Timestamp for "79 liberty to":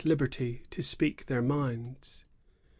0.03-0.81